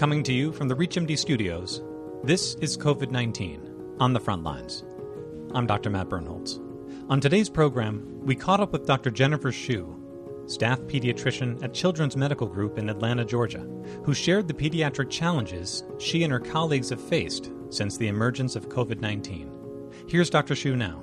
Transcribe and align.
Coming 0.00 0.22
to 0.22 0.32
you 0.32 0.50
from 0.50 0.66
the 0.66 0.74
ReachMD 0.74 1.18
studios, 1.18 1.82
this 2.24 2.54
is 2.62 2.78
COVID 2.78 3.10
19 3.10 3.96
on 4.00 4.14
the 4.14 4.18
front 4.18 4.42
lines. 4.42 4.82
I'm 5.54 5.66
Dr. 5.66 5.90
Matt 5.90 6.08
Birnholz. 6.08 6.58
On 7.10 7.20
today's 7.20 7.50
program, 7.50 8.24
we 8.24 8.34
caught 8.34 8.60
up 8.60 8.72
with 8.72 8.86
Dr. 8.86 9.10
Jennifer 9.10 9.52
Shu, 9.52 9.94
staff 10.46 10.78
pediatrician 10.84 11.62
at 11.62 11.74
Children's 11.74 12.16
Medical 12.16 12.46
Group 12.46 12.78
in 12.78 12.88
Atlanta, 12.88 13.26
Georgia, 13.26 13.68
who 14.02 14.14
shared 14.14 14.48
the 14.48 14.54
pediatric 14.54 15.10
challenges 15.10 15.84
she 15.98 16.24
and 16.24 16.32
her 16.32 16.40
colleagues 16.40 16.88
have 16.88 17.02
faced 17.02 17.50
since 17.68 17.98
the 17.98 18.08
emergence 18.08 18.56
of 18.56 18.70
COVID 18.70 19.02
19. 19.02 19.52
Here's 20.08 20.30
Dr. 20.30 20.54
Shu 20.54 20.76
now. 20.76 21.02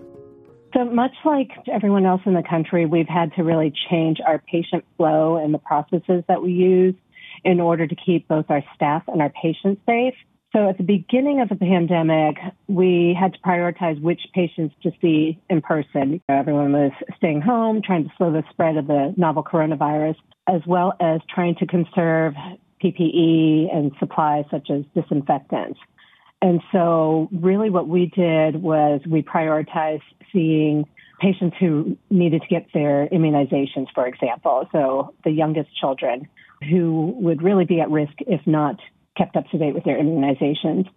So, 0.73 0.85
much 0.85 1.13
like 1.23 1.51
everyone 1.71 2.07
else 2.07 2.21
in 2.25 2.33
the 2.33 2.41
country, 2.41 2.87
we've 2.87 3.07
had 3.07 3.31
to 3.35 3.43
really 3.43 3.71
change 3.91 4.17
our 4.25 4.39
patient 4.39 4.83
flow 4.97 5.37
and 5.37 5.53
the 5.53 5.59
processes 5.59 6.23
that 6.27 6.41
we 6.41 6.51
use 6.51 6.95
in 7.43 7.59
order 7.59 7.87
to 7.87 7.95
keep 7.95 8.27
both 8.27 8.45
our 8.49 8.63
staff 8.75 9.03
and 9.07 9.21
our 9.21 9.29
patients 9.29 9.81
safe. 9.85 10.13
So, 10.55 10.69
at 10.69 10.77
the 10.77 10.83
beginning 10.83 11.41
of 11.41 11.49
the 11.49 11.55
pandemic, 11.55 12.37
we 12.67 13.15
had 13.19 13.33
to 13.33 13.39
prioritize 13.39 14.01
which 14.01 14.21
patients 14.33 14.73
to 14.83 14.91
see 15.01 15.37
in 15.49 15.61
person. 15.61 16.21
Everyone 16.29 16.71
was 16.71 16.93
staying 17.17 17.41
home, 17.41 17.81
trying 17.83 18.05
to 18.05 18.11
slow 18.17 18.31
the 18.31 18.43
spread 18.49 18.77
of 18.77 18.87
the 18.87 19.13
novel 19.17 19.43
coronavirus, 19.43 20.15
as 20.47 20.61
well 20.65 20.93
as 21.01 21.19
trying 21.29 21.55
to 21.55 21.67
conserve 21.67 22.33
PPE 22.81 23.75
and 23.75 23.91
supplies 23.99 24.45
such 24.49 24.69
as 24.69 24.83
disinfectants. 24.95 25.79
And 26.41 26.61
so, 26.71 27.27
really, 27.31 27.69
what 27.69 27.87
we 27.87 28.05
did 28.15 28.61
was 28.61 29.01
we 29.07 29.23
prioritized 29.23 30.01
seeing 30.31 30.87
patients 31.19 31.57
who 31.59 31.97
needed 32.09 32.41
to 32.41 32.47
get 32.47 32.67
their 32.73 33.07
immunizations, 33.07 33.87
for 33.93 34.07
example. 34.07 34.67
So, 34.71 35.13
the 35.23 35.31
youngest 35.31 35.69
children 35.79 36.27
who 36.69 37.13
would 37.17 37.41
really 37.41 37.65
be 37.65 37.81
at 37.81 37.89
risk 37.89 38.13
if 38.19 38.41
not 38.45 38.75
kept 39.17 39.35
up 39.35 39.47
to 39.49 39.57
date 39.57 39.73
with 39.73 39.83
their 39.83 39.97
immunizations. 39.97 40.87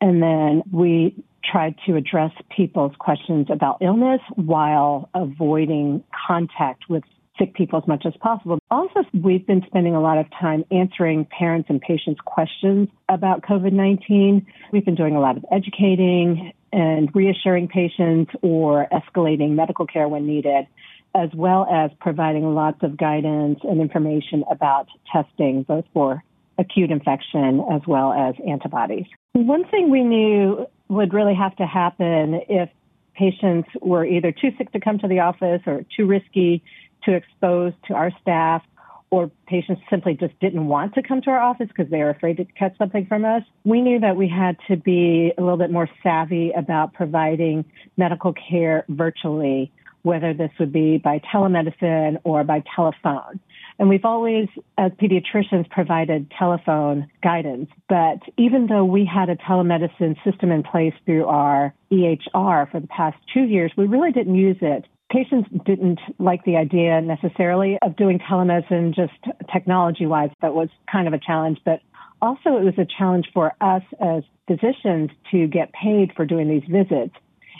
And 0.00 0.22
then 0.22 0.62
we 0.72 1.24
tried 1.44 1.74
to 1.86 1.96
address 1.96 2.32
people's 2.54 2.92
questions 2.98 3.46
about 3.50 3.78
illness 3.80 4.20
while 4.36 5.08
avoiding 5.14 6.04
contact 6.26 6.84
with 6.88 7.02
sick 7.38 7.54
people 7.54 7.80
as 7.80 7.88
much 7.88 8.04
as 8.06 8.12
possible. 8.20 8.58
Also, 8.70 9.00
we've 9.14 9.46
been 9.46 9.62
spending 9.66 9.94
a 9.94 10.00
lot 10.00 10.18
of 10.18 10.26
time 10.38 10.64
answering 10.70 11.26
parents 11.26 11.68
and 11.70 11.80
patients' 11.80 12.20
questions 12.24 12.88
about 13.08 13.42
COVID 13.42 13.72
19. 13.72 14.46
We've 14.72 14.84
been 14.84 14.94
doing 14.94 15.16
a 15.16 15.20
lot 15.20 15.36
of 15.36 15.44
educating 15.50 16.52
and 16.72 17.10
reassuring 17.14 17.68
patients 17.68 18.32
or 18.42 18.86
escalating 18.92 19.50
medical 19.50 19.86
care 19.86 20.08
when 20.08 20.26
needed, 20.26 20.66
as 21.14 21.30
well 21.34 21.66
as 21.70 21.90
providing 22.00 22.54
lots 22.54 22.82
of 22.82 22.96
guidance 22.96 23.58
and 23.64 23.80
information 23.80 24.44
about 24.50 24.86
testing, 25.12 25.62
both 25.64 25.84
for 25.92 26.22
acute 26.58 26.90
infection 26.90 27.64
as 27.72 27.80
well 27.86 28.12
as 28.12 28.34
antibodies. 28.46 29.06
One 29.32 29.64
thing 29.68 29.90
we 29.90 30.04
knew 30.04 30.66
would 30.88 31.14
really 31.14 31.34
have 31.34 31.56
to 31.56 31.66
happen 31.66 32.40
if 32.48 32.68
patients 33.14 33.68
were 33.80 34.04
either 34.04 34.32
too 34.32 34.50
sick 34.58 34.70
to 34.72 34.80
come 34.80 34.98
to 34.98 35.08
the 35.08 35.20
office 35.20 35.62
or 35.66 35.84
too 35.96 36.06
risky 36.06 36.62
to 37.04 37.14
expose 37.14 37.72
to 37.86 37.94
our 37.94 38.10
staff 38.20 38.62
or 39.10 39.30
patients 39.46 39.82
simply 39.90 40.14
just 40.14 40.38
didn't 40.40 40.66
want 40.66 40.94
to 40.94 41.02
come 41.02 41.20
to 41.22 41.30
our 41.30 41.40
office 41.40 41.66
because 41.68 41.90
they 41.90 41.98
were 41.98 42.10
afraid 42.10 42.36
to 42.36 42.44
catch 42.44 42.76
something 42.78 43.06
from 43.06 43.24
us, 43.24 43.42
we 43.64 43.80
knew 43.80 43.98
that 43.98 44.16
we 44.16 44.28
had 44.28 44.56
to 44.68 44.76
be 44.76 45.32
a 45.36 45.40
little 45.40 45.58
bit 45.58 45.70
more 45.70 45.88
savvy 46.02 46.52
about 46.52 46.94
providing 46.94 47.64
medical 47.96 48.32
care 48.32 48.84
virtually, 48.88 49.72
whether 50.02 50.32
this 50.32 50.50
would 50.60 50.72
be 50.72 50.98
by 50.98 51.20
telemedicine 51.32 52.18
or 52.22 52.44
by 52.44 52.62
telephone. 52.76 53.40
And 53.80 53.88
we've 53.88 54.04
always, 54.04 54.46
as 54.76 54.92
pediatricians, 54.92 55.68
provided 55.70 56.30
telephone 56.38 57.10
guidance. 57.22 57.70
But 57.88 58.18
even 58.36 58.66
though 58.66 58.84
we 58.84 59.06
had 59.06 59.30
a 59.30 59.36
telemedicine 59.36 60.22
system 60.22 60.52
in 60.52 60.62
place 60.62 60.92
through 61.06 61.24
our 61.24 61.74
EHR 61.90 62.70
for 62.70 62.78
the 62.78 62.86
past 62.86 63.16
two 63.32 63.44
years, 63.44 63.72
we 63.76 63.86
really 63.86 64.12
didn't 64.12 64.34
use 64.34 64.58
it 64.60 64.84
patients 65.10 65.48
didn't 65.66 66.00
like 66.18 66.44
the 66.44 66.56
idea 66.56 67.00
necessarily 67.00 67.78
of 67.82 67.96
doing 67.96 68.18
telemedicine 68.18 68.94
just 68.94 69.12
technology 69.52 70.06
wise. 70.06 70.30
That 70.40 70.54
was 70.54 70.68
kind 70.90 71.08
of 71.08 71.12
a 71.12 71.18
challenge, 71.18 71.58
but 71.64 71.80
also 72.22 72.56
it 72.56 72.64
was 72.64 72.78
a 72.78 72.86
challenge 72.98 73.26
for 73.34 73.52
us 73.60 73.82
as 74.00 74.22
physicians 74.46 75.10
to 75.32 75.46
get 75.46 75.72
paid 75.72 76.12
for 76.14 76.24
doing 76.24 76.48
these 76.48 76.68
visits. 76.68 77.14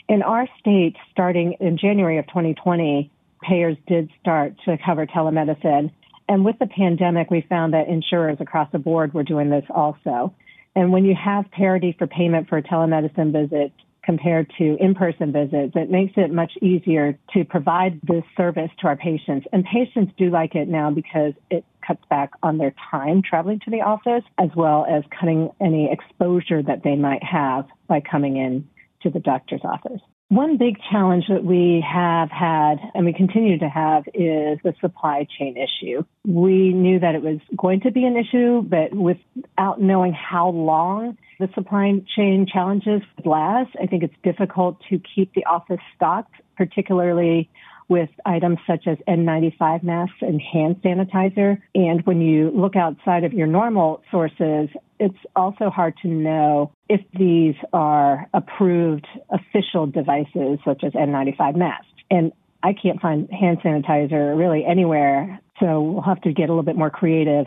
In 0.08 0.22
our 0.22 0.48
state, 0.58 0.96
starting 1.10 1.54
in 1.60 1.76
January 1.76 2.18
of 2.18 2.26
2020, 2.28 3.10
payers 3.42 3.76
did 3.86 4.10
start 4.20 4.54
to 4.64 4.76
cover 4.84 5.06
telemedicine. 5.06 5.92
And 6.28 6.44
with 6.44 6.58
the 6.58 6.66
pandemic, 6.66 7.30
we 7.30 7.44
found 7.48 7.74
that 7.74 7.88
insurers 7.88 8.38
across 8.40 8.70
the 8.70 8.78
board 8.78 9.14
were 9.14 9.24
doing 9.24 9.50
this 9.50 9.64
also. 9.70 10.34
And 10.76 10.92
when 10.92 11.04
you 11.04 11.14
have 11.14 11.50
parity 11.50 11.94
for 11.98 12.06
payment 12.06 12.48
for 12.48 12.58
a 12.58 12.62
telemedicine 12.62 13.32
visit, 13.32 13.72
compared 14.02 14.50
to 14.58 14.76
in-person 14.80 15.32
visits, 15.32 15.72
it 15.74 15.90
makes 15.90 16.14
it 16.16 16.32
much 16.32 16.52
easier 16.62 17.18
to 17.34 17.44
provide 17.44 18.00
this 18.02 18.24
service 18.36 18.70
to 18.80 18.86
our 18.86 18.96
patients. 18.96 19.46
And 19.52 19.64
patients 19.64 20.12
do 20.16 20.30
like 20.30 20.54
it 20.54 20.68
now 20.68 20.90
because 20.90 21.32
it 21.50 21.64
cuts 21.86 22.02
back 22.08 22.30
on 22.42 22.58
their 22.58 22.74
time 22.90 23.22
traveling 23.22 23.60
to 23.64 23.70
the 23.70 23.82
office, 23.82 24.24
as 24.38 24.50
well 24.56 24.86
as 24.88 25.02
cutting 25.18 25.50
any 25.60 25.90
exposure 25.90 26.62
that 26.62 26.82
they 26.82 26.96
might 26.96 27.22
have 27.22 27.66
by 27.88 28.00
coming 28.00 28.36
in 28.36 28.68
to 29.02 29.10
the 29.10 29.20
doctor's 29.20 29.62
office. 29.64 30.00
One 30.28 30.58
big 30.58 30.76
challenge 30.92 31.24
that 31.28 31.42
we 31.42 31.84
have 31.84 32.30
had 32.30 32.76
and 32.94 33.04
we 33.04 33.12
continue 33.12 33.58
to 33.58 33.68
have 33.68 34.04
is 34.14 34.60
the 34.62 34.74
supply 34.80 35.26
chain 35.36 35.56
issue. 35.56 36.04
We 36.24 36.72
knew 36.72 37.00
that 37.00 37.16
it 37.16 37.22
was 37.22 37.38
going 37.56 37.80
to 37.80 37.90
be 37.90 38.04
an 38.04 38.16
issue, 38.16 38.62
but 38.62 38.94
without 38.94 39.80
knowing 39.80 40.12
how 40.12 40.50
long 40.50 41.18
the 41.40 41.48
supply 41.54 41.92
chain 42.14 42.46
challenges 42.46 43.00
would 43.16 43.26
last, 43.26 43.70
I 43.82 43.86
think 43.86 44.02
it's 44.02 44.14
difficult 44.22 44.76
to 44.90 45.00
keep 45.14 45.32
the 45.34 45.44
office 45.46 45.80
stocked, 45.96 46.34
particularly 46.56 47.48
with 47.88 48.10
items 48.24 48.58
such 48.66 48.86
as 48.86 48.98
N95 49.08 49.82
masks 49.82 50.18
and 50.20 50.40
hand 50.40 50.76
sanitizer. 50.82 51.60
And 51.74 52.06
when 52.06 52.20
you 52.20 52.50
look 52.54 52.76
outside 52.76 53.24
of 53.24 53.32
your 53.32 53.48
normal 53.48 54.02
sources, 54.10 54.68
it's 55.00 55.18
also 55.34 55.70
hard 55.70 55.94
to 56.02 56.08
know 56.08 56.70
if 56.88 57.00
these 57.18 57.56
are 57.72 58.28
approved 58.32 59.08
official 59.30 59.86
devices 59.86 60.60
such 60.64 60.84
as 60.84 60.92
N95 60.92 61.56
masks. 61.56 61.88
And 62.10 62.32
I 62.62 62.74
can't 62.74 63.00
find 63.00 63.28
hand 63.30 63.58
sanitizer 63.64 64.38
really 64.38 64.64
anywhere, 64.64 65.40
so 65.58 65.80
we'll 65.80 66.02
have 66.02 66.20
to 66.22 66.32
get 66.32 66.44
a 66.44 66.52
little 66.52 66.62
bit 66.62 66.76
more 66.76 66.90
creative 66.90 67.46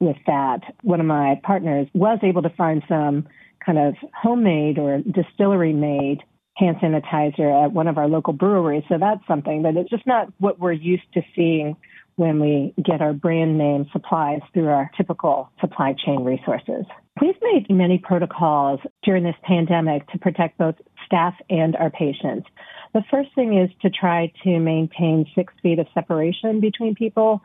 with 0.00 0.16
that. 0.26 0.60
One 0.82 1.00
of 1.00 1.06
my 1.06 1.40
partners 1.42 1.88
was 1.94 2.18
able 2.22 2.42
to 2.42 2.50
find 2.50 2.82
some 2.88 3.28
kind 3.64 3.78
of 3.78 3.94
homemade 4.14 4.78
or 4.78 4.98
distillery 4.98 5.72
made 5.72 6.18
hand 6.56 6.76
sanitizer 6.82 7.64
at 7.64 7.72
one 7.72 7.86
of 7.86 7.96
our 7.96 8.08
local 8.08 8.32
breweries. 8.32 8.82
So 8.88 8.98
that's 8.98 9.26
something, 9.26 9.62
but 9.62 9.76
it's 9.76 9.90
just 9.90 10.06
not 10.06 10.32
what 10.38 10.58
we're 10.58 10.72
used 10.72 11.10
to 11.14 11.22
seeing 11.34 11.76
when 12.16 12.38
we 12.38 12.74
get 12.84 13.00
our 13.00 13.14
brand 13.14 13.56
name 13.56 13.86
supplies 13.92 14.40
through 14.52 14.68
our 14.68 14.90
typical 14.96 15.50
supply 15.60 15.94
chain 16.04 16.22
resources. 16.22 16.84
We've 17.20 17.40
made 17.40 17.70
many 17.70 17.98
protocols 17.98 18.80
during 19.02 19.24
this 19.24 19.36
pandemic 19.42 20.06
to 20.08 20.18
protect 20.18 20.58
both 20.58 20.74
staff 21.06 21.34
and 21.48 21.76
our 21.76 21.90
patients. 21.90 22.46
The 22.92 23.02
first 23.10 23.34
thing 23.34 23.56
is 23.56 23.70
to 23.82 23.90
try 23.90 24.32
to 24.44 24.58
maintain 24.58 25.26
six 25.34 25.54
feet 25.62 25.78
of 25.78 25.86
separation 25.94 26.60
between 26.60 26.94
people. 26.94 27.40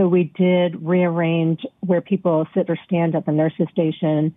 So 0.00 0.08
we 0.08 0.32
did 0.34 0.82
rearrange 0.82 1.60
where 1.80 2.00
people 2.00 2.46
sit 2.54 2.70
or 2.70 2.78
stand 2.86 3.14
at 3.14 3.26
the 3.26 3.32
nurses 3.32 3.66
station, 3.70 4.34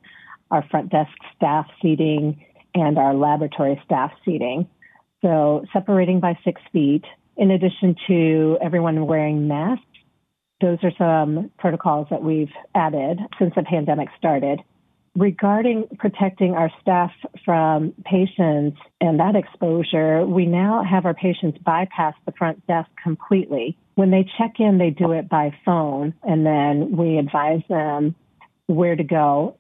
our 0.51 0.62
front 0.69 0.90
desk 0.90 1.13
staff 1.38 1.68
seating, 1.81 2.44
and 2.75 2.97
our 2.97 3.13
laboratory 3.13 3.81
staff 3.85 4.12
seating. 4.25 4.68
So 5.22 5.63
separating 5.72 6.19
by 6.19 6.38
six 6.44 6.62
feet, 6.74 7.06
in 7.38 7.50
addition 7.50 7.96
to 8.07 8.57
everyone 8.62 9.07
wearing 9.07 9.47
masks. 9.47 9.85
Those 10.59 10.79
are 10.84 10.91
some 10.97 11.50
protocols 11.57 12.07
that 12.09 12.22
we've 12.22 12.51
added 12.75 13.19
since 13.40 13.53
the 13.56 13.63
pandemic 13.63 14.09
started. 14.18 14.59
Regarding 15.16 15.88
protecting 16.00 16.54
our 16.54 16.71
staff 16.81 17.12
from 17.45 17.94
patients 18.04 18.80
and 19.00 19.19
that 19.19 19.36
exposure, 19.36 20.25
we 20.25 20.48
now 20.48 20.83
have 20.83 21.06
our 21.06 21.13
patients 21.13 21.60
bypass 21.63 22.15
the 22.25 22.31
front 22.31 22.65
desk 22.65 22.89
completely. 23.01 23.77
When 23.95 24.10
they 24.10 24.27
check 24.38 24.54
in, 24.60 24.80
they 24.80 24.89
do 24.89 25.12
it 25.12 25.30
by 25.30 25.56
phone, 25.63 26.15
and 26.24 26.44
then 26.44 26.98
we 26.98 27.19
advise 27.19 27.62
them 27.69 28.15
where 28.65 28.95
to 28.95 29.04
go 29.04 29.56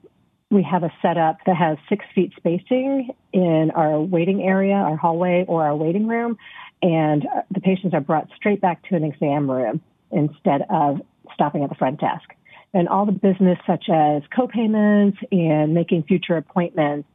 we 0.53 0.63
have 0.63 0.83
a 0.83 0.93
setup 1.01 1.39
that 1.45 1.57
has 1.57 1.77
six 1.89 2.05
feet 2.13 2.31
spacing 2.37 3.09
in 3.33 3.71
our 3.75 3.99
waiting 3.99 4.43
area, 4.43 4.75
our 4.75 4.95
hallway, 4.95 5.43
or 5.47 5.63
our 5.63 5.75
waiting 5.75 6.07
room, 6.07 6.37
and 6.81 7.25
the 7.51 7.59
patients 7.59 7.93
are 7.93 8.01
brought 8.01 8.29
straight 8.35 8.61
back 8.61 8.87
to 8.89 8.95
an 8.95 9.03
exam 9.03 9.49
room 9.49 9.81
instead 10.11 10.61
of 10.69 11.01
stopping 11.33 11.63
at 11.63 11.69
the 11.69 11.75
front 11.75 11.99
desk. 11.99 12.29
And 12.73 12.89
all 12.89 13.05
the 13.05 13.11
business, 13.11 13.59
such 13.67 13.85
as 13.89 14.23
co-payments 14.35 15.17
and 15.31 15.73
making 15.73 16.03
future 16.03 16.37
appointments, 16.37 17.07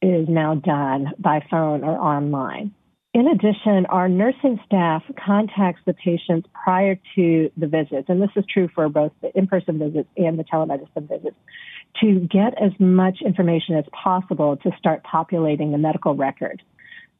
is 0.00 0.28
now 0.28 0.54
done 0.54 1.12
by 1.18 1.44
phone 1.50 1.84
or 1.84 1.98
online. 1.98 2.72
In 3.12 3.26
addition, 3.26 3.86
our 3.86 4.08
nursing 4.08 4.60
staff 4.64 5.02
contacts 5.18 5.80
the 5.84 5.94
patients 5.94 6.48
prior 6.64 6.96
to 7.16 7.50
the 7.56 7.66
visits, 7.66 8.08
and 8.08 8.22
this 8.22 8.30
is 8.36 8.44
true 8.48 8.68
for 8.72 8.88
both 8.88 9.10
the 9.20 9.36
in 9.36 9.48
person 9.48 9.80
visits 9.80 10.08
and 10.16 10.38
the 10.38 10.44
telemedicine 10.44 11.08
visits, 11.08 11.36
to 12.00 12.20
get 12.20 12.54
as 12.62 12.70
much 12.78 13.18
information 13.26 13.74
as 13.74 13.84
possible 13.92 14.56
to 14.58 14.70
start 14.78 15.02
populating 15.02 15.72
the 15.72 15.78
medical 15.78 16.14
record. 16.14 16.62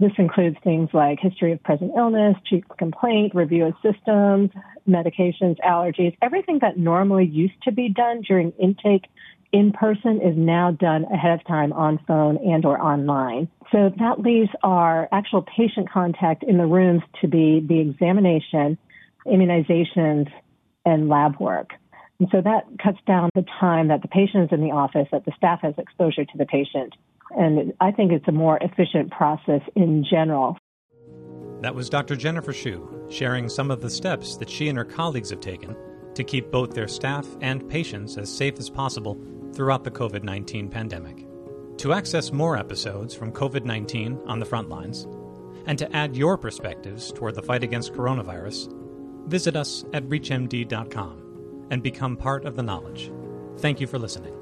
This 0.01 0.13
includes 0.17 0.57
things 0.65 0.89
like 0.95 1.19
history 1.21 1.53
of 1.53 1.63
present 1.63 1.93
illness, 1.95 2.35
chief 2.47 2.65
complaint, 2.79 3.35
review 3.35 3.67
of 3.67 3.75
systems, 3.83 4.51
medications, 4.89 5.57
allergies, 5.61 6.17
everything 6.23 6.59
that 6.63 6.79
normally 6.79 7.27
used 7.27 7.63
to 7.65 7.73
be 7.73 7.91
done 7.91 8.23
during 8.23 8.53
intake 8.53 9.05
in 9.53 9.73
person 9.73 10.23
is 10.23 10.35
now 10.37 10.71
done 10.71 11.05
ahead 11.13 11.33
of 11.33 11.47
time 11.47 11.75
on 11.75 11.99
phone 12.07 12.39
and 12.39 12.65
or 12.65 12.81
online. 12.81 13.47
So 13.73 13.93
that 13.99 14.21
leaves 14.21 14.49
our 14.63 15.07
actual 15.13 15.43
patient 15.43 15.91
contact 15.91 16.45
in 16.45 16.57
the 16.57 16.67
rooms 16.67 17.03
to 17.21 17.29
be 17.29 17.61
the 17.61 17.81
examination, 17.81 18.79
immunizations, 19.27 20.31
and 20.87 21.11
lab 21.11 21.39
work. 21.39 21.73
And 22.21 22.29
so 22.33 22.41
that 22.41 22.65
cuts 22.83 22.99
down 23.07 23.29
the 23.35 23.45
time 23.59 23.89
that 23.89 24.01
the 24.01 24.09
patient 24.09 24.45
is 24.45 24.49
in 24.53 24.63
the 24.63 24.71
office, 24.71 25.09
that 25.13 25.27
the 25.27 25.33
staff 25.37 25.61
has 25.61 25.75
exposure 25.77 26.25
to 26.25 26.39
the 26.39 26.47
patient. 26.47 26.95
And 27.37 27.73
I 27.81 27.93
think 27.93 28.13
it's 28.13 28.29
a 28.29 28.33
more 28.33 28.59
efficient 28.61 29.11
process 29.11 29.63
in 29.77 30.05
general. 30.09 30.57
That 31.61 31.75
was 31.75 31.91
Dr. 31.91 32.17
Jennifer 32.17 32.53
Shu 32.53 33.07
sharing 33.11 33.49
some 33.49 33.71
of 33.71 33.81
the 33.81 33.91
steps 33.91 34.37
that 34.37 34.49
she 34.49 34.69
and 34.69 34.79
her 34.79 34.85
colleagues 34.85 35.31
have 35.31 35.41
taken 35.41 35.77
to 36.15 36.25
keep 36.25 36.51
both 36.51 36.75
their 36.75 36.89
staff 36.89 37.27
and 37.41 37.69
patients 37.69 38.17
as 38.17 38.35
safe 38.35 38.59
as 38.59 38.71
possible 38.71 39.21
throughout 39.53 39.85
the 39.85 39.91
COVID 39.91 40.23
19 40.23 40.69
pandemic. 40.69 41.27
To 41.79 41.93
access 41.93 42.33
more 42.33 42.57
episodes 42.57 43.15
from 43.15 43.33
COVID 43.33 43.65
19 43.65 44.21
on 44.27 44.39
the 44.39 44.47
front 44.47 44.69
lines, 44.69 45.07
and 45.67 45.79
to 45.79 45.95
add 45.95 46.17
your 46.17 46.39
perspectives 46.39 47.13
toward 47.13 47.35
the 47.35 47.43
fight 47.43 47.63
against 47.63 47.93
coronavirus, 47.93 48.73
visit 49.27 49.57
us 49.57 49.85
at 49.93 50.05
ReachMD.com 50.05 51.69
and 51.71 51.83
become 51.83 52.17
part 52.17 52.45
of 52.45 52.57
the 52.57 52.63
knowledge. 52.63 53.13
Thank 53.59 53.81
you 53.81 53.87
for 53.87 53.99
listening. 53.99 54.40